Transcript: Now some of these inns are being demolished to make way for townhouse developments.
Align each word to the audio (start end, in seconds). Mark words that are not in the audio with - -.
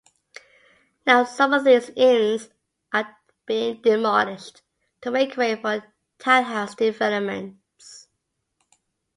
Now 1.05 1.25
some 1.25 1.53
of 1.53 1.63
these 1.63 1.91
inns 1.95 2.49
are 2.91 3.15
being 3.45 3.83
demolished 3.83 4.63
to 5.01 5.11
make 5.11 5.37
way 5.37 5.55
for 5.55 5.83
townhouse 6.17 6.73
developments. 6.73 8.07